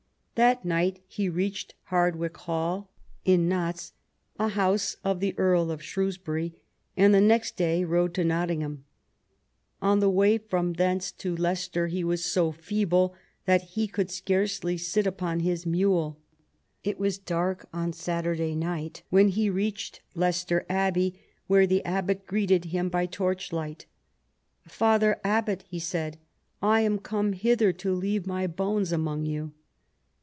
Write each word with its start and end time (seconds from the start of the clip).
That 0.35 0.65
night 0.65 1.03
he 1.05 1.29
reached 1.29 1.75
Hardwick 1.89 2.35
Hall, 2.35 2.89
in 3.25 3.47
Notts, 3.47 3.93
a 4.39 4.47
house 4.47 4.95
of 5.03 5.19
the 5.19 5.35
Earl 5.37 5.69
of 5.69 5.83
Shrewsbury, 5.83 6.55
and 6.97 7.13
the 7.13 7.21
next 7.21 7.57
day 7.57 7.83
rode 7.83 8.15
to 8.15 8.23
Nottingham. 8.23 8.83
On 9.83 9.99
the 9.99 10.09
way 10.09 10.39
from 10.39 10.73
thence 10.73 11.11
to 11.11 11.35
Leicester 11.35 11.85
he 11.87 12.03
was 12.03 12.25
so 12.25 12.51
feeble 12.51 13.13
that 13.45 13.61
he 13.61 13.87
could 13.87 14.09
scarcely 14.09 14.79
sit 14.79 15.05
upon 15.05 15.41
his 15.41 15.67
mule. 15.67 16.17
It 16.83 16.97
was 16.97 17.19
dark 17.19 17.69
on 17.71 17.91
Satur4ay 17.91 18.57
night 18.57 19.03
when 19.11 19.27
he 19.27 19.47
reached 19.47 20.01
Leicester 20.15 20.65
Abbey, 20.67 21.19
where 21.45 21.67
the 21.67 21.85
abbot 21.85 22.25
greeted 22.25 22.65
him 22.65 22.89
by 22.89 23.05
torchlight. 23.05 23.85
"Father 24.67 25.21
Abbot," 25.23 25.65
he 25.67 25.77
said," 25.77 26.17
I 26.63 26.81
am 26.81 26.97
come 26.97 27.33
hither 27.33 27.71
to 27.73 27.93
leave 27.93 28.25
my 28.25 28.47
bones 28.47 28.91
among 28.91 29.27
you." 29.27 29.53